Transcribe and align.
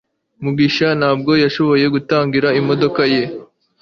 mugisha 0.43 0.87
ntabwo 0.99 1.31
yashoboye 1.43 1.85
gutangira 1.95 2.47
imodoka 2.59 3.01
ye 3.13 3.23